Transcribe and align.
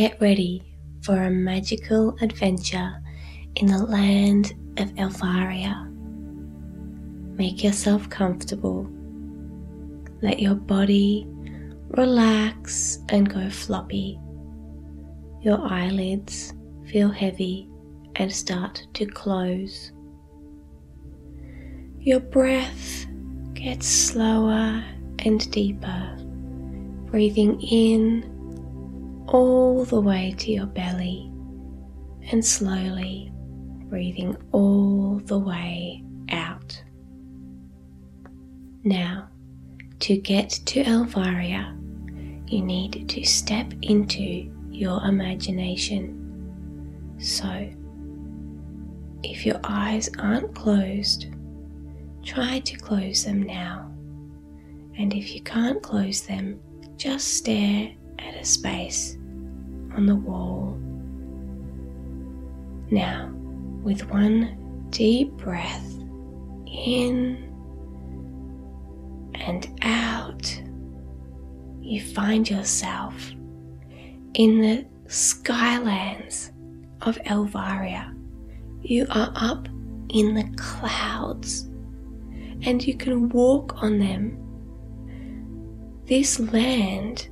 get 0.00 0.18
ready 0.18 0.62
for 1.02 1.24
a 1.24 1.30
magical 1.30 2.16
adventure 2.22 2.90
in 3.56 3.66
the 3.66 3.84
land 3.84 4.54
of 4.78 4.88
Elvaria. 4.94 5.90
Make 7.36 7.62
yourself 7.62 8.08
comfortable. 8.08 8.88
Let 10.22 10.40
your 10.40 10.54
body 10.54 11.26
relax 11.88 13.00
and 13.10 13.28
go 13.28 13.50
floppy. 13.50 14.18
Your 15.42 15.60
eyelids 15.70 16.54
feel 16.86 17.10
heavy 17.10 17.68
and 18.16 18.32
start 18.32 18.86
to 18.94 19.04
close. 19.04 19.92
Your 21.98 22.20
breath 22.20 23.04
gets 23.52 23.86
slower 23.86 24.82
and 25.18 25.50
deeper, 25.50 26.16
breathing 27.10 27.60
in 27.60 28.39
all 29.30 29.84
the 29.84 30.00
way 30.00 30.34
to 30.38 30.50
your 30.50 30.66
belly 30.66 31.30
and 32.32 32.44
slowly 32.44 33.32
breathing 33.88 34.36
all 34.52 35.20
the 35.24 35.38
way 35.38 36.02
out. 36.30 36.82
Now, 38.82 39.28
to 40.00 40.16
get 40.16 40.50
to 40.50 40.82
Elvaria, 40.82 41.76
you 42.50 42.62
need 42.62 43.08
to 43.08 43.24
step 43.24 43.72
into 43.82 44.50
your 44.70 45.04
imagination. 45.04 46.16
So, 47.18 47.70
if 49.22 49.44
your 49.46 49.60
eyes 49.62 50.08
aren't 50.18 50.54
closed, 50.54 51.26
try 52.24 52.60
to 52.60 52.76
close 52.76 53.24
them 53.24 53.42
now. 53.42 53.90
And 54.96 55.12
if 55.12 55.34
you 55.34 55.42
can't 55.42 55.82
close 55.82 56.22
them, 56.22 56.60
just 56.96 57.34
stare 57.34 57.92
at 58.18 58.34
a 58.34 58.44
space 58.44 59.16
on 59.96 60.06
the 60.06 60.16
wall. 60.16 60.76
Now, 62.90 63.30
with 63.82 64.08
one 64.10 64.88
deep 64.90 65.30
breath 65.32 65.86
in 66.66 67.46
and 69.34 69.78
out, 69.82 70.62
you 71.80 72.00
find 72.00 72.48
yourself 72.48 73.32
in 74.34 74.60
the 74.60 74.86
skylands 75.06 76.50
of 77.02 77.16
Elvaria. 77.22 78.14
You 78.82 79.06
are 79.10 79.32
up 79.34 79.68
in 80.10 80.34
the 80.34 80.48
clouds 80.56 81.62
and 82.62 82.86
you 82.86 82.96
can 82.96 83.28
walk 83.30 83.82
on 83.82 83.98
them. 83.98 84.36
This 86.06 86.38
land 86.38 87.28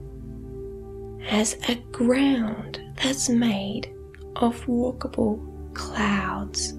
has 1.28 1.58
a 1.68 1.74
ground 1.92 2.80
that's 3.02 3.28
made 3.28 3.94
of 4.36 4.64
walkable 4.64 5.38
clouds. 5.74 6.72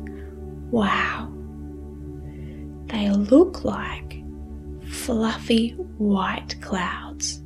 Wow! 0.72 1.32
They 2.88 3.12
look 3.12 3.64
like 3.64 4.24
fluffy 4.88 5.74
white 6.00 6.60
clouds. 6.62 7.44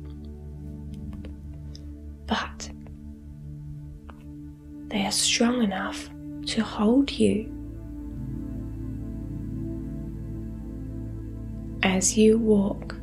But 2.26 2.70
they 4.88 5.04
are 5.04 5.12
strong 5.12 5.62
enough 5.62 6.08
to 6.46 6.62
hold 6.62 7.10
you. 7.10 7.52
As 11.82 12.16
you 12.16 12.38
walk, 12.38 12.96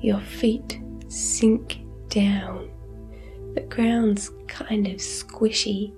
your 0.00 0.20
feet 0.20 0.80
sink 1.08 1.80
down. 2.08 2.70
The 3.54 3.66
ground's 3.68 4.30
kind 4.46 4.86
of 4.86 4.96
squishy, 4.96 5.92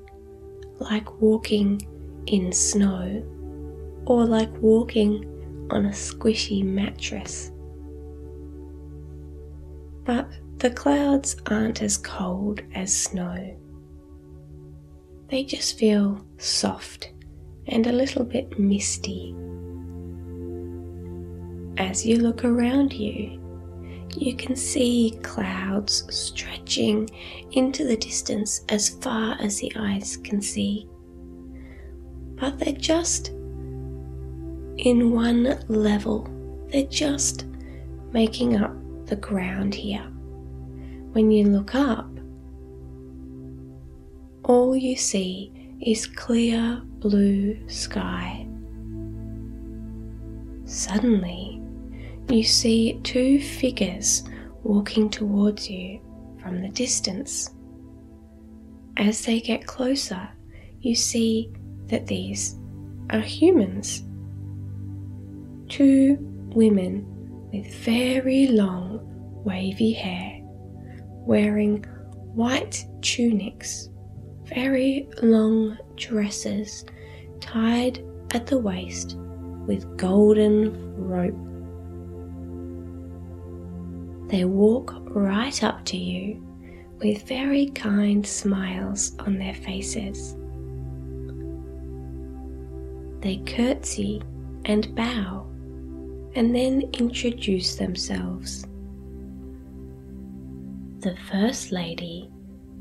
like 0.79 1.21
walking 1.21 1.81
in 2.27 2.53
snow 2.53 3.25
or 4.07 4.25
like 4.25 4.51
walking 4.61 5.25
on 5.71 5.87
a 5.87 5.91
squishy 5.91 6.65
mattress. 6.65 7.53
But 10.05 10.29
the 10.59 10.71
clouds 10.71 11.37
aren't 11.47 11.83
as 11.83 11.97
cold 11.97 12.61
as 12.75 12.95
snow. 12.95 13.57
They 15.29 15.45
just 15.45 15.79
feel 15.79 16.25
soft 16.39 17.13
and 17.67 17.87
a 17.87 17.93
little 17.93 18.25
bit 18.25 18.59
misty. 18.59 19.35
As 21.79 22.05
you 22.05 22.17
look 22.19 22.45
around 22.45 22.93
you, 22.93 23.40
you 24.17 24.35
can 24.35 24.57
see 24.57 25.19
clouds 25.23 26.05
stretching 26.15 27.09
into 27.53 27.85
the 27.85 27.97
distance 27.97 28.65
as 28.69 28.89
far 28.89 29.37
as 29.41 29.59
the 29.59 29.73
eyes 29.77 30.17
can 30.17 30.41
see. 30.41 30.89
But 32.37 32.59
they're 32.59 32.73
just 32.73 33.29
in 34.79 35.13
one 35.13 35.63
level, 35.69 36.29
they're 36.69 36.85
just 36.85 37.45
making 38.13 38.57
up 38.57 38.75
the 39.07 39.17
ground 39.17 39.75
here. 39.75 40.07
When 41.13 41.31
you 41.31 41.47
look 41.49 41.75
up, 41.75 42.09
all 44.45 44.75
you 44.75 44.97
see 44.97 45.53
is 45.81 46.07
clear 46.07 46.81
blue 47.01 47.59
sky. 47.69 48.47
Suddenly, 50.65 51.50
you 52.33 52.45
see 52.45 53.01
two 53.03 53.41
figures 53.41 54.23
walking 54.63 55.11
towards 55.11 55.69
you 55.69 56.01
from 56.41 56.63
the 56.63 56.69
distance. 56.69 57.51
As 58.97 59.25
they 59.25 59.41
get 59.41 59.67
closer, 59.67 60.29
you 60.81 60.95
see 60.95 61.53
that 61.87 62.07
these 62.07 62.57
are 63.11 63.21
humans. 63.21 64.05
Two 65.69 66.19
women 66.55 67.07
with 67.53 67.67
very 67.77 68.47
long, 68.49 69.01
wavy 69.45 69.93
hair, 69.93 70.39
wearing 71.27 71.85
white 72.35 72.85
tunics, 73.03 73.89
very 74.45 75.09
long 75.23 75.77
dresses 75.97 76.85
tied 77.41 78.05
at 78.33 78.47
the 78.47 78.59
waist 78.59 79.17
with 79.67 79.97
golden 79.97 80.97
rope. 80.97 81.50
They 84.31 84.45
walk 84.45 84.95
right 85.07 85.63
up 85.65 85.85
to 85.87 85.97
you 85.97 86.41
with 86.99 87.27
very 87.27 87.67
kind 87.71 88.25
smiles 88.25 89.17
on 89.19 89.39
their 89.39 89.55
faces. 89.55 90.37
They 93.23 93.39
curtsy 93.39 94.23
and 94.67 94.95
bow 94.95 95.49
and 96.37 96.55
then 96.55 96.83
introduce 96.93 97.75
themselves. 97.75 98.65
The 101.01 101.17
First 101.29 101.73
Lady 101.73 102.31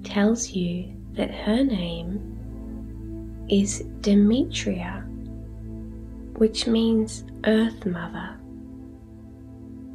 tells 0.03 0.51
you 0.51 0.93
that 1.13 1.31
her 1.31 1.63
name 1.63 3.47
is 3.49 3.79
Demetria, 4.01 5.03
which 6.35 6.67
means 6.67 7.23
Earth 7.45 7.87
Mother. 7.87 8.39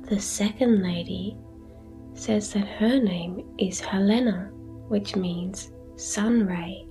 The 0.09 0.20
Second 0.20 0.82
Lady 0.82 1.38
says 2.14 2.52
that 2.52 2.66
her 2.66 3.00
name 3.00 3.44
is 3.58 3.80
Helena, 3.80 4.50
which 4.88 5.16
means 5.16 5.72
Sun 5.97 6.47
Ray. 6.47 6.86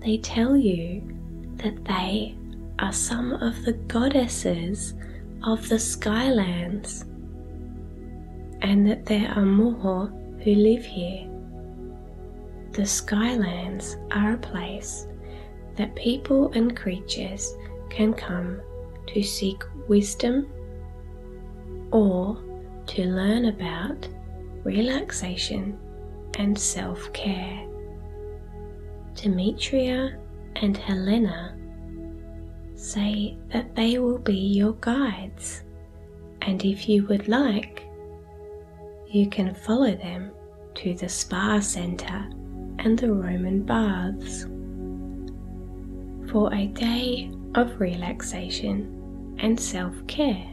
They 0.00 0.18
tell 0.18 0.56
you 0.56 1.02
that 1.56 1.84
they 1.84 2.36
are 2.78 2.92
some 2.92 3.32
of 3.32 3.64
the 3.64 3.72
goddesses 3.72 4.94
of 5.44 5.68
the 5.68 5.76
Skylands, 5.76 7.04
and 8.62 8.86
that 8.86 9.06
there 9.06 9.30
are 9.36 9.46
more 9.46 10.06
who 10.42 10.54
live 10.54 10.84
here. 10.84 11.26
The 12.72 12.82
Skylands 12.82 13.96
are 14.10 14.34
a 14.34 14.38
place 14.38 15.06
that 15.76 15.94
people 15.96 16.50
and 16.52 16.76
creatures 16.76 17.54
can 17.88 18.12
come 18.14 18.60
to 19.08 19.22
seek 19.22 19.62
wisdom 19.88 20.46
or 21.90 22.42
to 22.90 23.04
learn 23.04 23.44
about 23.44 24.08
relaxation 24.64 25.78
and 26.38 26.58
self 26.58 27.12
care. 27.12 27.64
Demetria 29.14 30.18
and 30.56 30.76
Helena 30.76 31.56
say 32.74 33.38
that 33.52 33.76
they 33.76 33.98
will 34.00 34.18
be 34.18 34.36
your 34.36 34.72
guides, 34.80 35.62
and 36.42 36.64
if 36.64 36.88
you 36.88 37.06
would 37.06 37.28
like, 37.28 37.86
you 39.08 39.28
can 39.28 39.54
follow 39.54 39.94
them 39.94 40.32
to 40.74 40.92
the 40.94 41.08
spa 41.08 41.60
centre 41.60 42.28
and 42.80 42.98
the 42.98 43.12
Roman 43.12 43.62
baths 43.62 44.46
for 46.32 46.52
a 46.52 46.66
day 46.66 47.30
of 47.54 47.80
relaxation 47.80 49.36
and 49.38 49.60
self 49.60 49.94
care. 50.08 50.49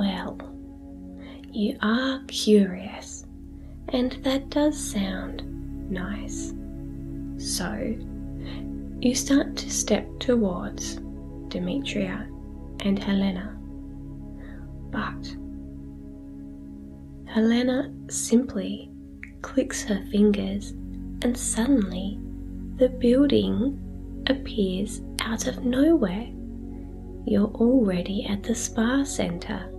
Well, 0.00 0.38
you 1.52 1.76
are 1.82 2.22
curious 2.26 3.26
and 3.90 4.12
that 4.24 4.48
does 4.48 4.78
sound 4.78 5.42
nice. 5.90 6.54
So, 7.36 7.70
you 9.00 9.14
start 9.14 9.56
to 9.56 9.70
step 9.70 10.08
towards 10.18 11.00
Demetria 11.48 12.26
and 12.82 12.98
Helena. 12.98 13.58
But 14.90 15.36
Helena 17.26 17.92
simply 18.08 18.90
clicks 19.42 19.82
her 19.82 20.02
fingers, 20.10 20.70
and 21.20 21.36
suddenly 21.36 22.18
the 22.76 22.88
building 22.88 23.78
appears 24.28 25.02
out 25.20 25.46
of 25.46 25.66
nowhere. 25.66 26.26
You're 27.26 27.52
already 27.52 28.24
at 28.24 28.42
the 28.42 28.54
spa 28.54 29.04
center. 29.04 29.70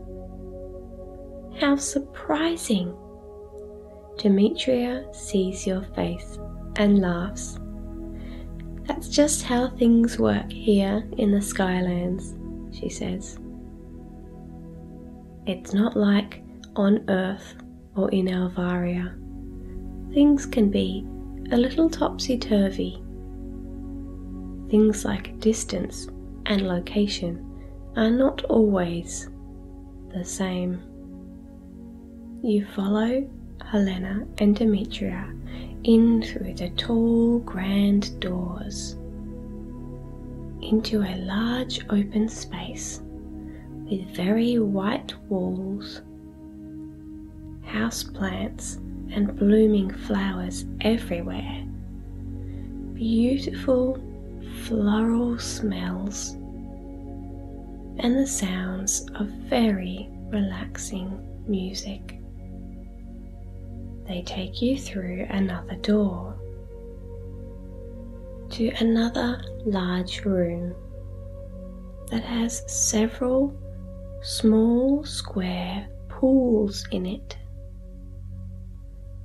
How 1.61 1.75
surprising! 1.75 2.97
Demetria 4.17 5.05
sees 5.13 5.67
your 5.67 5.83
face 5.93 6.39
and 6.77 6.99
laughs. 6.99 7.59
That's 8.87 9.07
just 9.07 9.43
how 9.43 9.69
things 9.69 10.17
work 10.17 10.51
here 10.51 11.07
in 11.19 11.31
the 11.31 11.37
Skylands, 11.37 12.33
she 12.75 12.89
says. 12.89 13.37
It's 15.45 15.71
not 15.71 15.95
like 15.95 16.41
on 16.75 17.07
Earth 17.07 17.53
or 17.95 18.09
in 18.09 18.25
Elvaria. 18.25 19.13
Things 20.15 20.47
can 20.47 20.71
be 20.71 21.05
a 21.51 21.57
little 21.57 21.91
topsy 21.91 22.39
turvy. 22.39 23.03
Things 24.71 25.05
like 25.05 25.39
distance 25.39 26.07
and 26.47 26.67
location 26.67 27.45
are 27.95 28.09
not 28.09 28.45
always 28.45 29.29
the 30.11 30.25
same. 30.25 30.90
You 32.43 32.65
follow 32.65 33.29
Helena 33.63 34.25
and 34.39 34.55
Demetria 34.55 35.31
in 35.83 36.23
through 36.23 36.55
the 36.55 36.71
tall, 36.71 37.37
grand 37.37 38.19
doors 38.19 38.93
into 40.63 41.03
a 41.03 41.21
large 41.23 41.85
open 41.91 42.27
space 42.27 42.99
with 43.87 44.15
very 44.15 44.57
white 44.57 45.13
walls, 45.29 46.01
house 47.63 48.01
plants, 48.01 48.79
and 49.11 49.37
blooming 49.37 49.91
flowers 49.91 50.65
everywhere, 50.81 51.63
beautiful 52.95 54.03
floral 54.63 55.37
smells, 55.37 56.31
and 57.99 58.17
the 58.17 58.25
sounds 58.25 59.07
of 59.13 59.27
very 59.27 60.09
relaxing 60.31 61.19
music. 61.47 62.20
They 64.07 64.21
take 64.23 64.61
you 64.61 64.77
through 64.77 65.25
another 65.29 65.75
door 65.75 66.35
to 68.51 68.67
another 68.79 69.41
large 69.65 70.25
room 70.25 70.75
that 72.09 72.23
has 72.23 72.63
several 72.69 73.55
small 74.21 75.05
square 75.05 75.87
pools 76.09 76.85
in 76.91 77.05
it. 77.05 77.37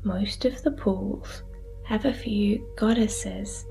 Most 0.04 0.44
of 0.44 0.62
the 0.62 0.70
pools 0.70 1.42
have 1.84 2.04
a 2.04 2.14
few 2.14 2.64
goddesses, 2.76 3.66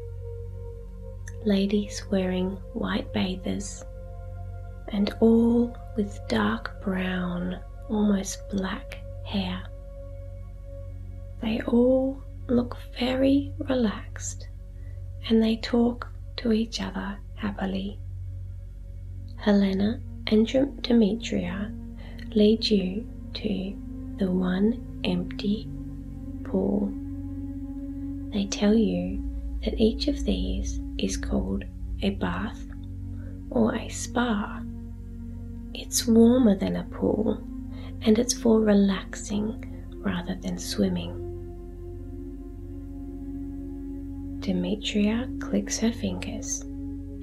ladies 1.46 2.04
wearing 2.12 2.52
white 2.74 3.12
bathers, 3.14 3.86
and 4.90 5.16
all 5.22 5.76
with 5.96 6.20
dark 6.28 6.82
brown, 6.84 7.60
almost 7.90 8.50
black 8.50 8.98
hair. 9.24 9.64
They 11.42 11.62
all 11.62 12.22
look 12.48 12.78
very 13.00 13.54
relaxed 13.70 14.48
and 15.28 15.42
they 15.42 15.58
talk 15.58 16.08
to 16.38 16.52
each 16.52 16.82
other 16.82 17.18
happily. 17.36 18.00
Helena 19.38 20.00
and 20.28 20.48
Demetria 20.82 21.72
lead 22.34 22.66
you 22.66 23.08
to 23.34 23.76
the 24.18 24.32
one 24.32 25.02
empty 25.04 25.68
pool. 26.44 26.92
They 28.32 28.46
tell 28.46 28.74
you 28.74 29.24
that 29.64 29.80
each 29.80 30.08
of 30.08 30.24
these 30.26 30.80
is 30.98 31.18
called 31.18 31.64
a 32.02 32.12
bath 32.12 32.66
or 33.50 33.76
a 33.76 33.90
spa. 33.90 34.62
It's 35.74 36.08
warmer 36.08 36.56
than 36.56 36.76
a 36.76 36.84
pool 36.84 37.42
and 38.02 38.18
it's 38.20 38.34
for 38.34 38.62
relaxing 38.62 39.86
rather 39.98 40.36
than 40.36 40.58
swimming. 40.58 41.25
Demetria 44.46 45.28
clicks 45.40 45.80
her 45.80 45.92
fingers, 45.92 46.62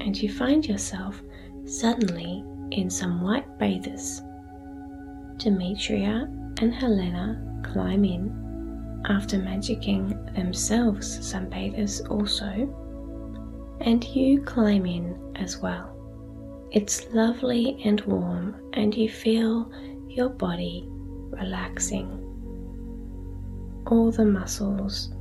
and 0.00 0.20
you 0.20 0.28
find 0.28 0.66
yourself 0.66 1.22
suddenly 1.64 2.42
in 2.72 2.90
some 2.90 3.20
white 3.20 3.46
bathers. 3.60 4.20
Demetria 5.36 6.28
and 6.60 6.74
Helena 6.74 7.40
climb 7.62 8.04
in, 8.04 9.00
after 9.04 9.38
magicking 9.38 10.34
themselves 10.34 11.24
some 11.24 11.48
bathers 11.48 12.00
also, 12.00 12.50
and 13.82 14.02
you 14.04 14.42
climb 14.42 14.84
in 14.84 15.16
as 15.36 15.58
well. 15.58 15.94
It's 16.72 17.06
lovely 17.12 17.80
and 17.84 18.00
warm, 18.00 18.56
and 18.72 18.92
you 18.96 19.08
feel 19.08 19.70
your 20.08 20.30
body 20.30 20.88
relaxing. 20.88 22.18
All 23.86 24.10
the 24.10 24.24
muscles 24.24 25.14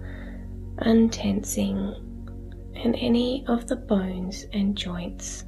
untensing 0.82 1.96
and 2.76 2.96
any 2.96 3.46
of 3.48 3.68
the 3.68 3.76
bones 3.76 4.46
and 4.54 4.76
joints, 4.76 5.46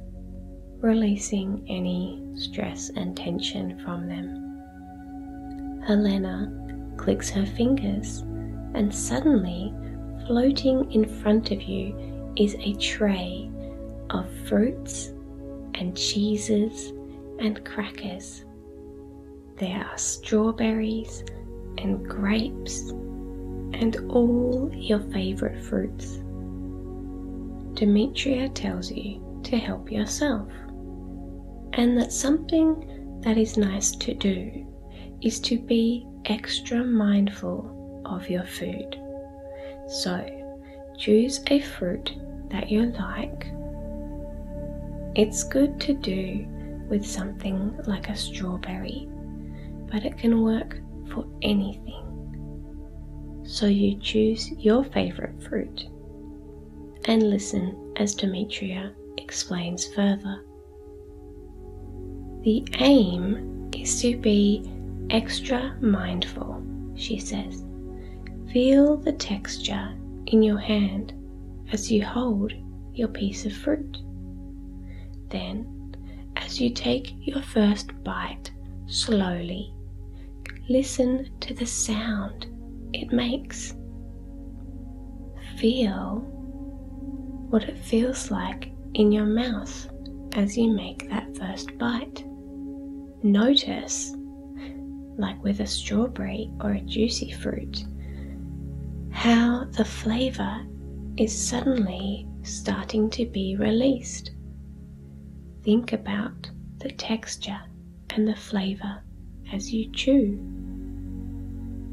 releasing 0.80 1.64
any 1.68 2.22
stress 2.34 2.90
and 2.90 3.16
tension 3.16 3.78
from 3.84 4.08
them. 4.08 5.82
Helena 5.86 6.50
clicks 6.96 7.28
her 7.30 7.44
fingers, 7.44 8.20
and 8.74 8.94
suddenly, 8.94 9.74
floating 10.26 10.90
in 10.92 11.04
front 11.04 11.50
of 11.50 11.62
you, 11.62 12.32
is 12.36 12.56
a 12.60 12.74
tray 12.74 13.50
of 14.10 14.30
fruits 14.46 15.12
and 15.74 15.96
cheeses 15.96 16.92
and 17.40 17.64
crackers. 17.64 18.44
There 19.56 19.84
are 19.84 19.98
strawberries 19.98 21.24
and 21.78 22.08
grapes 22.08 22.92
and 23.74 23.96
all 24.10 24.70
your 24.74 25.00
favorite 25.00 25.62
fruits. 25.64 26.20
Demetria 27.74 28.48
tells 28.50 28.90
you 28.90 29.40
to 29.42 29.58
help 29.58 29.90
yourself, 29.90 30.48
and 31.72 31.98
that 31.98 32.12
something 32.12 33.20
that 33.22 33.36
is 33.36 33.56
nice 33.56 33.90
to 33.96 34.14
do 34.14 34.66
is 35.22 35.40
to 35.40 35.58
be 35.58 36.06
extra 36.26 36.84
mindful 36.84 38.02
of 38.06 38.28
your 38.30 38.44
food. 38.44 38.96
So, 39.88 40.24
choose 40.96 41.42
a 41.48 41.60
fruit 41.60 42.16
that 42.50 42.70
you 42.70 42.92
like. 42.92 43.46
It's 45.16 45.42
good 45.44 45.80
to 45.80 45.94
do 45.94 46.46
with 46.88 47.04
something 47.04 47.78
like 47.86 48.08
a 48.08 48.16
strawberry, 48.16 49.08
but 49.90 50.04
it 50.04 50.18
can 50.18 50.42
work 50.42 50.78
for 51.12 51.26
anything. 51.42 52.03
So 53.46 53.66
you 53.66 53.98
choose 53.98 54.50
your 54.52 54.84
favorite 54.84 55.42
fruit 55.42 55.86
and 57.04 57.30
listen 57.30 57.92
as 57.96 58.14
Demetria 58.14 58.92
explains 59.18 59.86
further. 59.86 60.44
The 62.42 62.66
aim 62.78 63.70
is 63.74 64.00
to 64.00 64.16
be 64.16 64.70
extra 65.10 65.76
mindful, 65.80 66.62
she 66.94 67.18
says. 67.18 67.64
Feel 68.52 68.96
the 68.96 69.12
texture 69.12 69.94
in 70.26 70.42
your 70.42 70.58
hand 70.58 71.12
as 71.72 71.92
you 71.92 72.04
hold 72.04 72.52
your 72.94 73.08
piece 73.08 73.44
of 73.44 73.52
fruit. 73.52 73.98
Then, 75.28 75.96
as 76.36 76.60
you 76.60 76.70
take 76.70 77.14
your 77.20 77.42
first 77.42 77.90
bite 78.04 78.50
slowly, 78.86 79.74
listen 80.68 81.28
to 81.40 81.52
the 81.52 81.66
sound 81.66 82.46
it 82.94 83.12
makes. 83.12 83.74
Feel 85.58 86.20
what 87.50 87.64
it 87.64 87.78
feels 87.78 88.30
like 88.30 88.72
in 88.94 89.12
your 89.12 89.26
mouth 89.26 89.88
as 90.34 90.56
you 90.56 90.72
make 90.72 91.08
that 91.10 91.36
first 91.36 91.76
bite. 91.78 92.24
Notice, 93.22 94.14
like 95.16 95.42
with 95.42 95.60
a 95.60 95.66
strawberry 95.66 96.50
or 96.60 96.72
a 96.72 96.80
juicy 96.80 97.30
fruit, 97.30 97.84
how 99.10 99.64
the 99.64 99.84
flavour 99.84 100.64
is 101.16 101.36
suddenly 101.36 102.28
starting 102.42 103.08
to 103.10 103.24
be 103.26 103.56
released. 103.56 104.32
Think 105.62 105.92
about 105.92 106.50
the 106.78 106.90
texture 106.90 107.60
and 108.10 108.28
the 108.28 108.36
flavour 108.36 109.02
as 109.52 109.72
you 109.72 109.90
chew. 109.92 110.53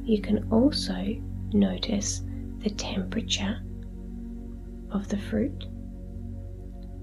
You 0.04 0.22
can 0.22 0.48
also 0.52 1.16
notice 1.54 2.22
the 2.60 2.70
temperature 2.70 3.60
of 4.92 5.08
the 5.08 5.18
fruit 5.18 5.66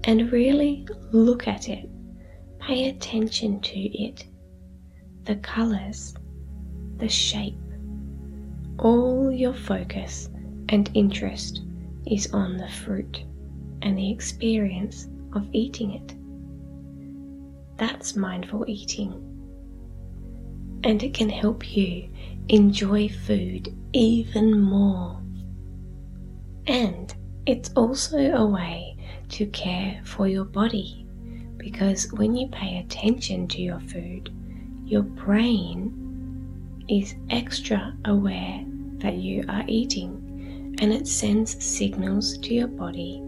and 0.05 0.31
really 0.31 0.87
look 1.11 1.47
at 1.47 1.69
it. 1.69 1.89
Pay 2.59 2.89
attention 2.89 3.59
to 3.61 3.79
it, 3.79 4.25
the 5.23 5.35
colors, 5.37 6.15
the 6.97 7.09
shape. 7.09 7.55
All 8.77 9.31
your 9.31 9.53
focus 9.53 10.29
and 10.69 10.89
interest 10.93 11.61
is 12.05 12.31
on 12.33 12.57
the 12.57 12.69
fruit 12.69 13.23
and 13.81 13.97
the 13.97 14.11
experience 14.11 15.07
of 15.33 15.47
eating 15.51 15.93
it. 15.93 16.15
That's 17.77 18.15
mindful 18.15 18.65
eating. 18.67 19.28
And 20.83 21.03
it 21.03 21.13
can 21.13 21.29
help 21.29 21.75
you 21.75 22.09
enjoy 22.47 23.09
food 23.09 23.75
even 23.93 24.61
more. 24.61 25.21
And 26.67 27.13
it's 27.45 27.71
also 27.75 28.17
a 28.31 28.45
way 28.45 28.95
to 29.29 29.45
care 29.47 30.01
for 30.05 30.27
your 30.27 30.45
body 30.45 31.05
because 31.57 32.11
when 32.13 32.35
you 32.35 32.47
pay 32.47 32.79
attention 32.79 33.47
to 33.49 33.61
your 33.61 33.79
food, 33.79 34.33
your 34.85 35.03
brain 35.03 36.85
is 36.87 37.15
extra 37.29 37.95
aware 38.05 38.63
that 38.97 39.15
you 39.15 39.45
are 39.49 39.63
eating 39.67 40.75
and 40.79 40.93
it 40.93 41.07
sends 41.07 41.63
signals 41.63 42.37
to 42.39 42.53
your 42.53 42.67
body 42.67 43.21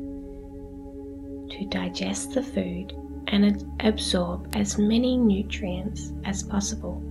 to 1.50 1.66
digest 1.70 2.34
the 2.34 2.42
food 2.42 2.94
and 3.28 3.66
absorb 3.82 4.48
as 4.56 4.78
many 4.78 5.18
nutrients 5.18 6.14
as 6.26 6.44
possible 6.44 7.04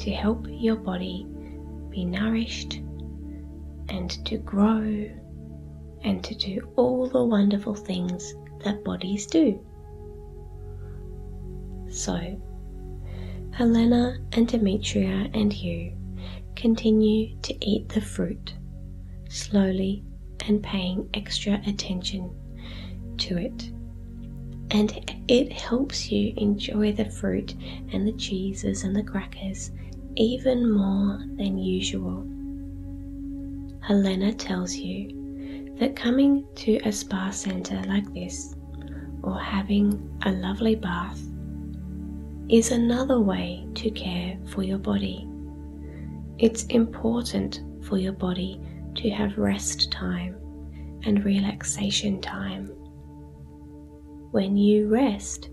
to 0.00 0.10
help 0.10 0.46
your 0.48 0.76
body 0.76 1.26
be 1.90 2.04
nourished 2.04 2.80
and 3.88 4.10
to 4.24 4.38
grow 4.38 5.10
and 6.02 6.24
to 6.24 6.34
do 6.34 6.72
all 6.76 7.08
the 7.08 7.22
wonderful 7.22 7.74
things 7.74 8.34
that 8.64 8.82
bodies 8.84 9.26
do. 9.26 9.64
So, 11.90 12.40
Helena 13.52 14.18
and 14.32 14.48
Demetria 14.48 15.28
and 15.34 15.52
you 15.52 15.92
continue 16.56 17.38
to 17.40 17.66
eat 17.66 17.88
the 17.88 18.00
fruit 18.00 18.54
slowly 19.28 20.04
and 20.46 20.62
paying 20.62 21.08
extra 21.14 21.60
attention 21.66 22.30
to 23.18 23.36
it. 23.36 23.70
And 24.70 25.22
it 25.28 25.52
helps 25.52 26.10
you 26.10 26.32
enjoy 26.36 26.92
the 26.92 27.10
fruit 27.10 27.54
and 27.92 28.06
the 28.06 28.12
cheeses 28.12 28.84
and 28.84 28.94
the 28.94 29.02
crackers 29.02 29.72
even 30.16 30.70
more 30.70 31.18
than 31.36 31.58
usual. 31.58 32.26
Helena 33.82 34.32
tells 34.32 34.74
you 34.74 35.74
that 35.78 35.96
coming 35.96 36.44
to 36.54 36.76
a 36.84 36.92
spa 36.92 37.30
center 37.30 37.82
like 37.86 38.12
this 38.12 38.54
or 39.22 39.38
having 39.38 40.18
a 40.26 40.32
lovely 40.32 40.74
bath 40.74 41.20
is 42.48 42.70
another 42.70 43.20
way 43.20 43.66
to 43.74 43.90
care 43.90 44.36
for 44.46 44.62
your 44.62 44.78
body. 44.78 45.28
It's 46.38 46.64
important 46.64 47.60
for 47.84 47.96
your 47.96 48.12
body 48.12 48.60
to 48.96 49.10
have 49.10 49.38
rest 49.38 49.90
time 49.92 50.36
and 51.04 51.24
relaxation 51.24 52.20
time. 52.20 52.66
When 54.32 54.56
you 54.56 54.88
rest, 54.88 55.50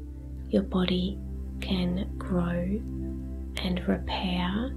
your 0.50 0.64
body 0.64 1.20
can 1.62 2.10
grow 2.18 2.80
and 3.64 3.88
repair 3.88 4.72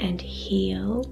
and 0.00 0.20
heal 0.20 1.04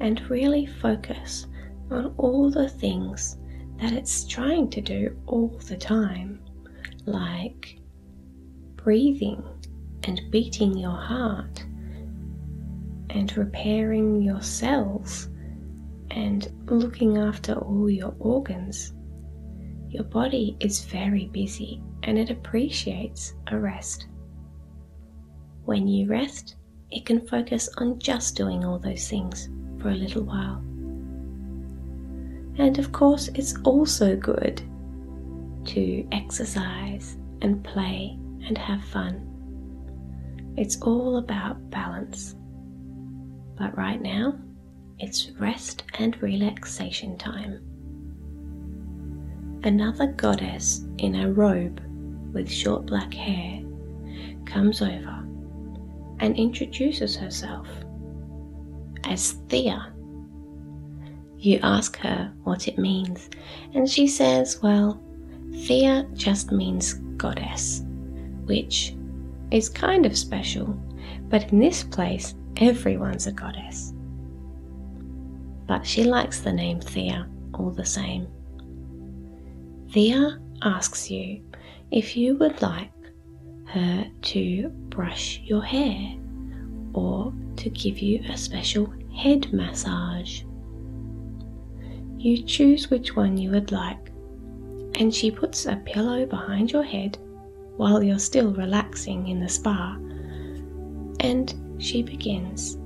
and 0.00 0.28
really 0.30 0.66
focus 0.66 1.46
on 1.90 2.14
all 2.16 2.50
the 2.50 2.68
things 2.68 3.38
that 3.80 3.92
it's 3.92 4.26
trying 4.26 4.70
to 4.70 4.80
do 4.80 5.16
all 5.26 5.60
the 5.68 5.76
time, 5.76 6.40
like 7.06 7.78
breathing 8.76 9.42
and 10.04 10.20
beating 10.30 10.76
your 10.76 10.96
heart 10.96 11.64
and 13.10 13.36
repairing 13.36 14.22
your 14.22 14.42
cells 14.42 15.28
and 16.10 16.52
looking 16.66 17.16
after 17.18 17.54
all 17.54 17.88
your 17.88 18.14
organs. 18.18 18.92
Your 19.88 20.04
body 20.04 20.56
is 20.60 20.84
very 20.84 21.26
busy 21.26 21.82
and 22.02 22.18
it 22.18 22.30
appreciates 22.30 23.34
a 23.48 23.58
rest. 23.58 24.06
When 25.64 25.88
you 25.88 26.06
rest, 26.08 26.56
it 26.90 27.06
can 27.06 27.26
focus 27.26 27.68
on 27.78 27.98
just 27.98 28.36
doing 28.36 28.64
all 28.64 28.78
those 28.78 29.08
things 29.08 29.48
for 29.80 29.88
a 29.88 29.94
little 29.94 30.22
while. 30.22 30.62
And 32.56 32.78
of 32.78 32.92
course, 32.92 33.28
it's 33.34 33.56
also 33.64 34.14
good 34.14 34.62
to 35.66 36.06
exercise 36.12 37.16
and 37.42 37.64
play 37.64 38.18
and 38.46 38.56
have 38.58 38.84
fun. 38.84 39.30
It's 40.56 40.80
all 40.82 41.16
about 41.16 41.70
balance. 41.70 42.36
But 43.58 43.76
right 43.76 44.00
now, 44.00 44.38
it's 44.98 45.30
rest 45.32 45.84
and 45.98 46.20
relaxation 46.22 47.16
time. 47.18 47.60
Another 49.64 50.08
goddess 50.08 50.84
in 50.98 51.16
a 51.16 51.32
robe 51.32 51.80
with 52.32 52.50
short 52.50 52.86
black 52.86 53.14
hair 53.14 53.62
comes 54.44 54.82
over 54.82 55.23
and 56.20 56.36
introduces 56.36 57.16
herself 57.16 57.68
as 59.04 59.32
Thea. 59.48 59.92
You 61.38 61.60
ask 61.62 61.96
her 61.98 62.32
what 62.44 62.68
it 62.68 62.78
means, 62.78 63.28
and 63.74 63.88
she 63.88 64.06
says, 64.06 64.60
Well, 64.62 65.02
Thea 65.52 66.06
just 66.14 66.52
means 66.52 66.94
goddess 67.16 67.84
which 68.46 68.94
is 69.50 69.68
kind 69.68 70.06
of 70.06 70.16
special, 70.16 70.66
but 71.28 71.52
in 71.52 71.58
this 71.58 71.82
place, 71.82 72.34
everyone's 72.56 73.26
a 73.26 73.32
goddess. 73.32 73.92
But 75.66 75.86
she 75.86 76.04
likes 76.04 76.40
the 76.40 76.52
name 76.52 76.80
Thea 76.80 77.28
all 77.54 77.70
the 77.70 77.84
same. 77.84 78.26
Thea 79.90 80.38
asks 80.62 81.10
you 81.10 81.42
if 81.90 82.16
you 82.16 82.36
would 82.36 82.60
like 82.60 82.90
her 83.74 84.06
to 84.22 84.68
brush 84.88 85.40
your 85.44 85.62
hair 85.62 86.16
or 86.92 87.32
to 87.56 87.70
give 87.70 87.98
you 87.98 88.22
a 88.28 88.36
special 88.36 88.92
head 89.14 89.52
massage. 89.52 90.42
You 92.16 92.42
choose 92.44 92.88
which 92.88 93.16
one 93.16 93.36
you 93.36 93.50
would 93.50 93.72
like, 93.72 94.12
and 94.94 95.12
she 95.12 95.30
puts 95.30 95.66
a 95.66 95.76
pillow 95.84 96.24
behind 96.24 96.70
your 96.70 96.84
head 96.84 97.18
while 97.76 98.02
you're 98.02 98.20
still 98.20 98.52
relaxing 98.54 99.26
in 99.26 99.40
the 99.40 99.48
spa. 99.48 99.96
And 101.20 101.52
she 101.78 102.02
begins. 102.02 102.78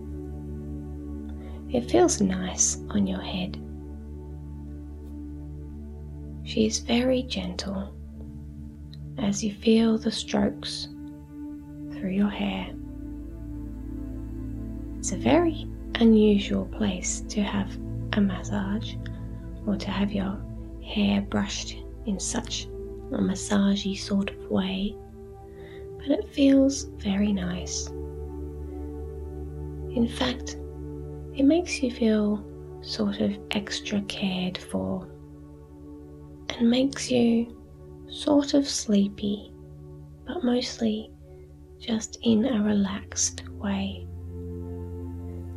It 1.71 1.91
feels 1.91 2.23
nice 2.23 2.79
on 2.89 3.07
your 3.07 3.21
head. 3.21 3.61
She 6.45 6.65
is 6.65 6.79
very 6.79 7.25
gentle 7.25 7.93
as 9.19 9.43
you 9.43 9.53
feel 9.53 9.99
the 9.99 10.11
strokes 10.11 10.89
through 11.93 12.11
your 12.11 12.29
hair. 12.31 12.71
It's 14.99 15.13
a 15.13 15.17
very 15.17 15.67
unusual 15.97 16.67
place 16.67 17.21
to 17.29 17.43
have 17.43 17.77
a 18.13 18.21
massage 18.21 18.95
or 19.67 19.77
to 19.77 19.91
have 19.91 20.13
your 20.13 20.41
hair 20.85 21.21
brushed 21.23 21.77
in 22.07 22.19
such 22.19 22.65
a 23.13 23.19
massagey 23.19 23.97
sort 23.97 24.31
of 24.31 24.51
way, 24.51 24.95
but 25.99 26.11
it 26.11 26.29
feels 26.29 26.85
very 26.99 27.33
nice. 27.33 27.89
In 29.95 30.09
fact, 30.09 30.57
it 31.35 31.45
makes 31.45 31.83
you 31.83 31.91
feel 31.91 32.45
sort 32.81 33.21
of 33.21 33.37
extra 33.51 34.01
cared 34.03 34.57
for 34.57 35.07
and 36.51 36.71
makes 36.71 37.11
you 37.11 37.58
sort 38.11 38.55
of 38.55 38.69
sleepy, 38.69 39.53
but 40.27 40.45
mostly 40.45 41.11
just 41.79 42.19
in 42.23 42.45
a 42.45 42.63
relaxed 42.63 43.49
way. 43.51 44.07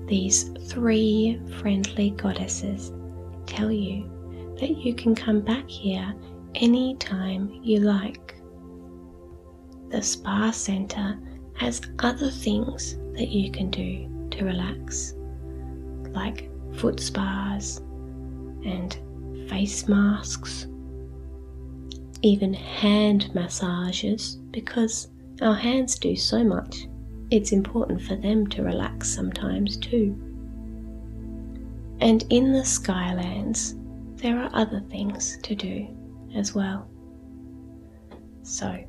These 0.08 0.51
three 0.67 1.39
friendly 1.60 2.12
goddesses 2.12 2.91
tell 3.46 3.72
you 3.72 4.10
that 4.60 4.77
you 4.77 4.93
can 4.93 5.15
come 5.15 5.41
back 5.41 5.67
here 5.70 6.13
anytime 6.55 7.60
you 7.63 7.79
like. 7.79 8.36
The 9.89 10.01
spa 10.01 10.51
center 10.51 11.20
has 11.55 11.81
other 12.00 12.29
things 12.29 12.98
that 13.13 13.29
you 13.29 13.51
can 13.51 13.70
do 13.70 14.27
to 14.31 14.46
relax, 14.46 15.15
like 16.12 16.50
foot 16.75 17.00
spas 17.00 17.77
and 18.65 18.98
face 19.50 19.88
masks, 19.88 20.67
even 22.22 22.54
hand 22.54 23.34
massages, 23.34 24.36
because 24.51 25.10
our 25.42 25.56
hands 25.56 25.98
do 25.98 26.16
so 26.16 26.44
much 26.44 26.88
it's 27.32 27.54
important 27.54 28.01
for 28.01 28.18
them 28.18 28.46
to 28.46 28.62
relax 28.62 29.10
sometimes 29.10 29.78
too. 29.78 30.13
And 32.01 32.25
in 32.30 32.51
the 32.51 32.63
Skylands, 32.63 33.78
there 34.18 34.38
are 34.38 34.50
other 34.54 34.82
things 34.90 35.40
to 35.44 35.56
do 35.56 35.88
as 36.36 36.54
well. 36.54 36.90
So, 38.44 38.84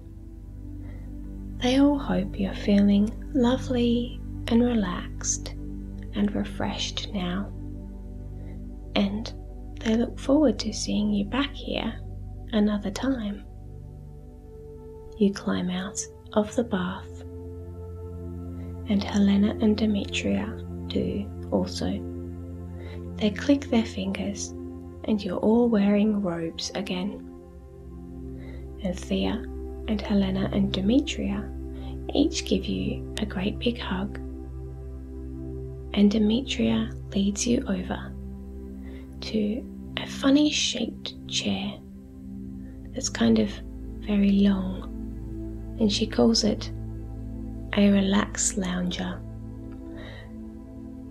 they 1.58 1.78
all 1.78 1.98
hope 1.98 2.38
you're 2.38 2.54
feeling 2.54 3.12
lovely 3.32 4.20
and 4.48 4.60
relaxed 4.64 5.50
and 6.14 6.34
refreshed 6.34 7.12
now. 7.12 7.52
And 8.96 9.32
they 9.80 9.94
look 9.94 10.18
forward 10.18 10.58
to 10.60 10.72
seeing 10.72 11.12
you 11.12 11.26
back 11.26 11.52
here 11.52 11.94
another 12.52 12.90
time. 12.90 13.44
You 15.18 15.32
climb 15.32 15.70
out 15.70 16.00
of 16.34 16.54
the 16.56 16.64
bath, 16.64 17.20
and 18.88 19.02
Helena 19.02 19.56
and 19.60 19.76
Demetria 19.76 20.46
do 20.88 21.28
also. 21.50 22.00
They 23.16 23.30
click 23.30 23.70
their 23.70 23.84
fingers, 23.84 24.48
and 25.04 25.22
you're 25.22 25.38
all 25.38 25.68
wearing 25.68 26.22
robes 26.22 26.70
again. 26.74 27.28
And 28.82 28.98
Thea 28.98 29.44
and 29.88 30.00
Helena 30.00 30.50
and 30.52 30.72
Demetria 30.72 31.48
each 32.14 32.44
give 32.44 32.64
you 32.64 33.14
a 33.18 33.26
great 33.26 33.58
big 33.58 33.78
hug. 33.78 34.18
And 35.94 36.10
Demetria 36.10 36.90
leads 37.14 37.46
you 37.46 37.64
over 37.68 38.12
to 39.20 39.92
a 39.98 40.06
funny 40.06 40.50
shaped 40.50 41.28
chair 41.28 41.74
that's 42.92 43.08
kind 43.08 43.38
of 43.38 43.50
very 44.00 44.30
long, 44.40 45.76
and 45.80 45.90
she 45.90 46.06
calls 46.06 46.44
it 46.44 46.70
a 47.76 47.90
relaxed 47.90 48.58
lounger. 48.58 49.20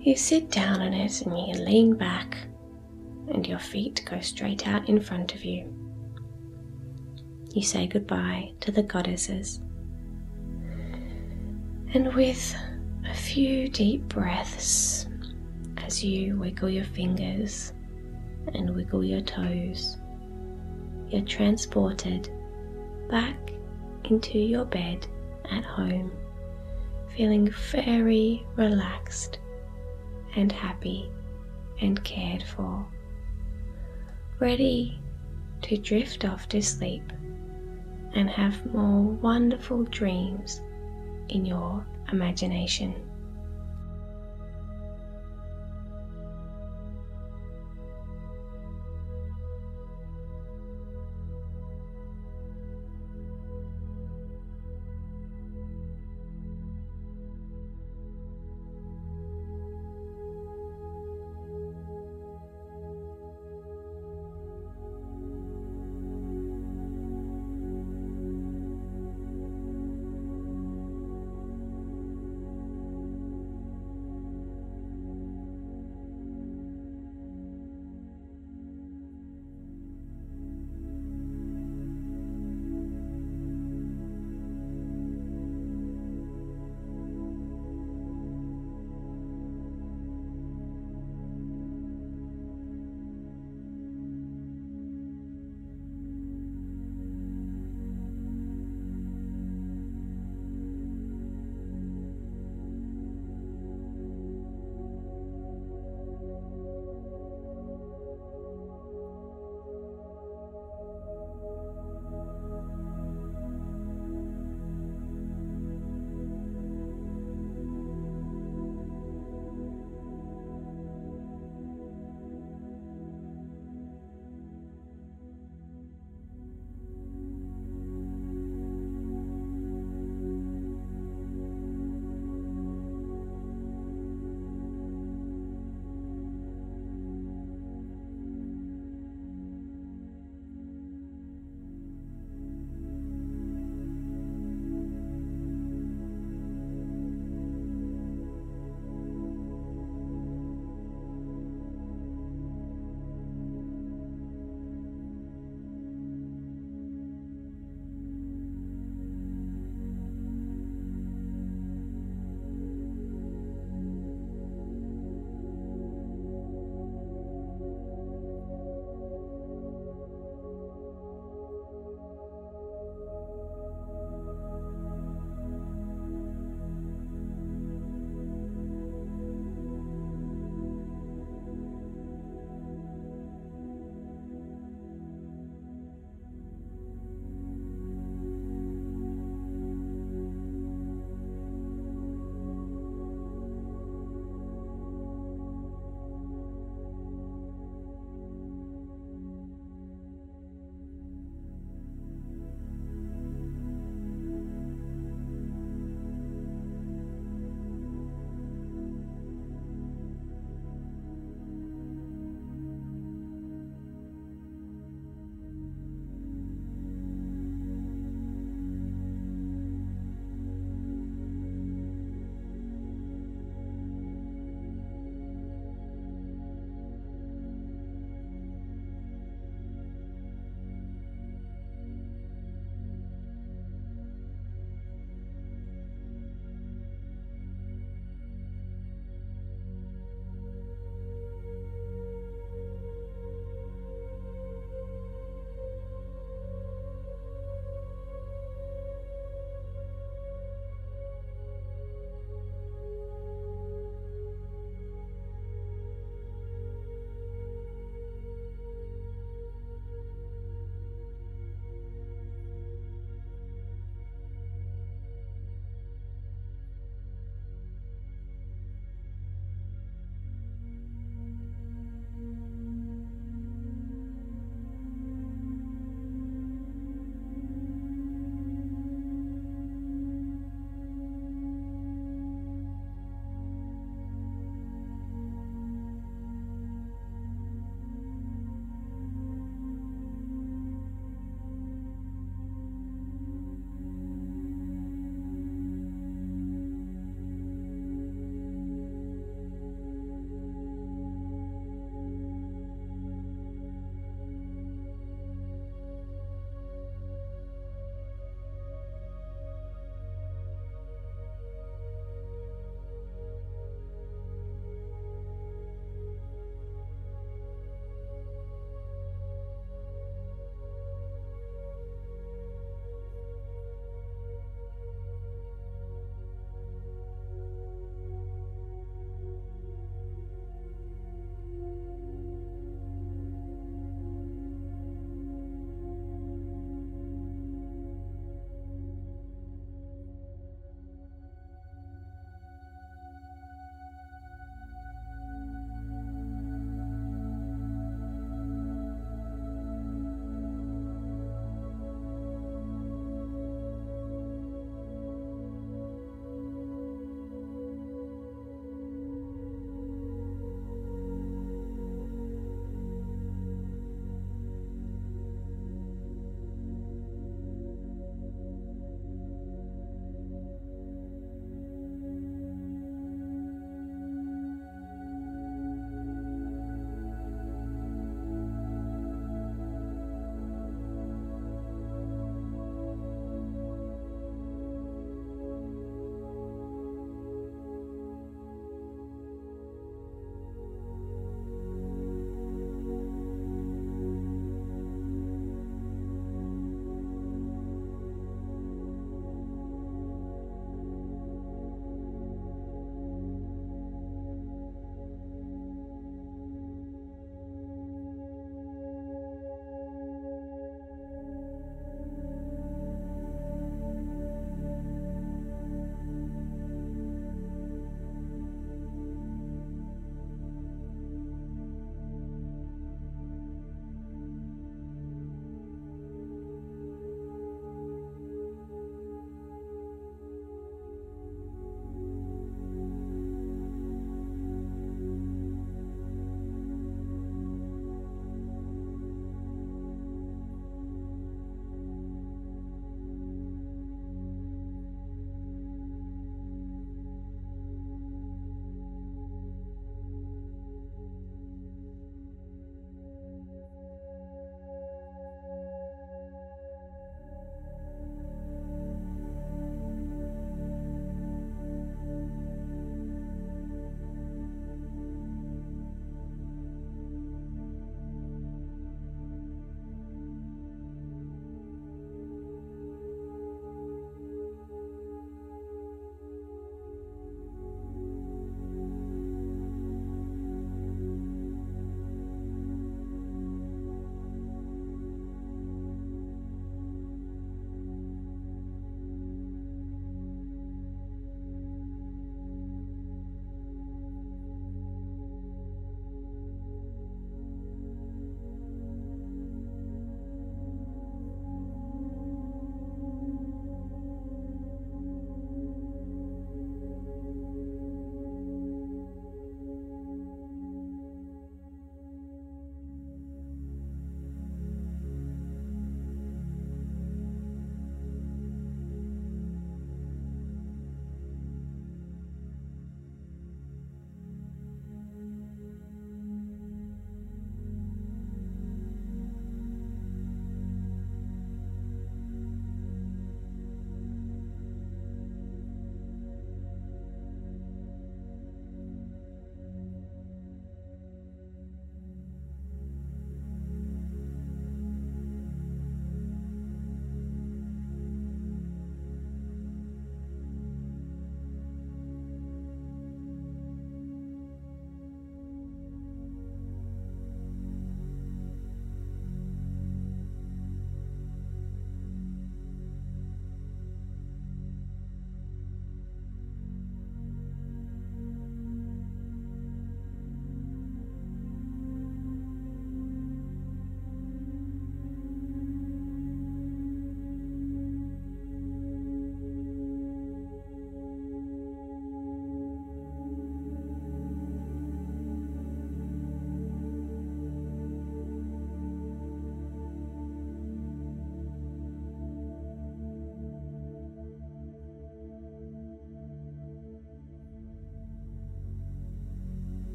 You 0.00 0.16
sit 0.16 0.50
down 0.50 0.80
on 0.80 0.92
it 0.92 1.22
and 1.22 1.36
you 1.36 1.62
lean 1.64 1.94
back, 1.96 2.36
and 3.32 3.46
your 3.46 3.58
feet 3.58 4.02
go 4.10 4.20
straight 4.20 4.66
out 4.66 4.88
in 4.88 5.00
front 5.00 5.34
of 5.34 5.44
you. 5.44 5.72
You 7.54 7.62
say 7.62 7.86
goodbye 7.86 8.52
to 8.60 8.70
the 8.70 8.82
goddesses, 8.82 9.60
and 11.94 12.14
with 12.14 12.54
a 13.08 13.14
few 13.14 13.68
deep 13.68 14.02
breaths 14.08 15.06
as 15.78 16.04
you 16.04 16.36
wiggle 16.36 16.68
your 16.68 16.84
fingers 16.84 17.72
and 18.54 18.74
wiggle 18.76 19.02
your 19.04 19.22
toes, 19.22 19.96
you're 21.10 21.22
transported 21.22 22.30
back 23.08 23.52
into 24.04 24.38
your 24.38 24.64
bed 24.64 25.06
at 25.50 25.64
home, 25.64 26.12
feeling 27.16 27.50
very 27.72 28.46
relaxed 28.56 29.38
and 30.36 30.52
happy 30.52 31.10
and 31.80 32.02
cared 32.04 32.42
for, 32.42 32.86
ready 34.38 35.00
to 35.62 35.76
drift 35.76 36.24
off 36.24 36.48
to 36.48 36.62
sleep 36.62 37.02
and 38.14 38.30
have 38.30 38.72
more 38.72 39.02
wonderful 39.02 39.84
dreams 39.84 40.60
in 41.28 41.44
your 41.44 41.84
imagination. 42.12 42.94